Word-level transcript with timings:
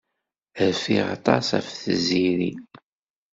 Rfiɣ 0.69 1.05
aṭas 1.15 1.47
ɣef 1.57 1.67
Tiziri. 1.81 2.51